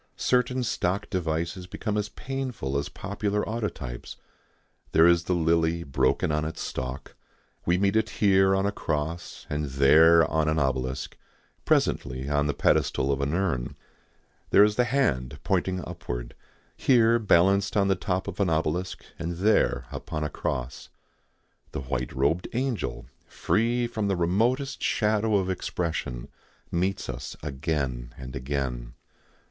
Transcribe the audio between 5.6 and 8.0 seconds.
broken on its stalk; we meet